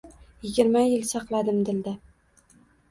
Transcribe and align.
Yigirma 0.45 0.81
yil 0.85 1.05
sakladim 1.11 1.61
dilda. 1.69 1.97